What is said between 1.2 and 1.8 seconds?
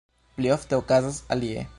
alie.